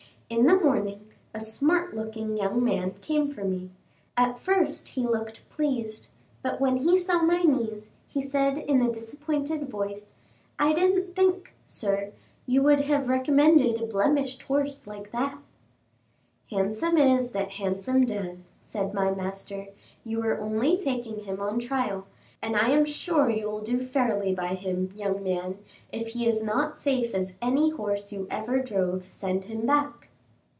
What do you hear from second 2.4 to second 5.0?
man came for me; at first,